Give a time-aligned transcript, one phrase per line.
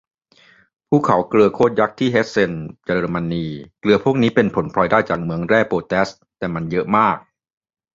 [0.89, 2.53] ภูเขาเกลือโคตรยักษ์ที่เฮสเซน
[2.83, 3.45] เยอรมนี
[3.79, 7.17] เกลือพวกนี้เป็นผลพลอยได้จากเหมืองแร่โปแตส แต่มันเยอะมาก